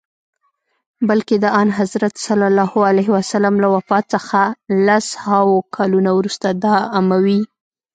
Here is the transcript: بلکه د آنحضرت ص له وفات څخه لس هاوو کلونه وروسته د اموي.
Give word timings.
بلکه 1.09 1.33
د 1.43 1.45
آنحضرت 1.61 2.13
ص 2.25 2.27
له 3.61 3.67
وفات 3.75 4.05
څخه 4.15 4.39
لس 4.87 5.07
هاوو 5.25 5.57
کلونه 5.75 6.09
وروسته 6.17 6.47
د 6.63 6.65
اموي. 6.99 7.41